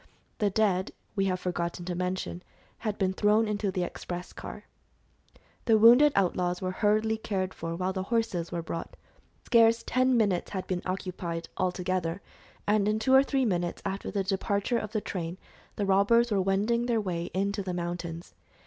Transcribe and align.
The 0.39 0.49
dead, 0.49 0.93
we 1.15 1.25
have 1.25 1.39
forgotten 1.39 1.85
to 1.85 1.93
mention, 1.93 2.41
had 2.79 2.97
been 2.97 3.13
thrown 3.13 3.47
into 3.47 3.69
the 3.69 3.83
express 3.83 4.33
car. 4.33 4.63
The 5.65 5.77
wounded 5.77 6.11
outlaws 6.15 6.59
were 6.59 6.71
hurriedly 6.71 7.17
cared 7.17 7.53
for 7.53 7.75
while 7.75 7.93
the 7.93 8.01
horses 8.09 8.51
were 8.51 8.63
brought. 8.63 8.95
Scarce 9.45 9.83
ten 9.85 10.17
minutes 10.17 10.49
had 10.49 10.65
been 10.65 10.81
occupied, 10.87 11.49
all 11.55 11.71
together, 11.71 12.19
and 12.65 12.87
in 12.87 12.97
two 12.97 13.13
or 13.13 13.21
three 13.21 13.45
minutes 13.45 13.83
after 13.85 14.09
the 14.09 14.23
departure 14.23 14.79
of 14.79 14.91
the 14.91 15.01
train 15.01 15.37
the 15.75 15.85
robbers 15.85 16.31
were 16.31 16.41
wending 16.41 16.87
their 16.87 16.99
way 16.99 17.25
into 17.35 17.61
the 17.61 17.71
mountains. 17.71 18.33